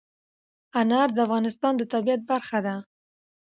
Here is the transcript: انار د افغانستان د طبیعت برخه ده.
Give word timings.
انار 0.79 1.07
د 1.13 1.17
افغانستان 1.25 1.73
د 1.77 1.81
طبیعت 1.93 2.21
برخه 2.31 2.59
ده. 2.65 2.75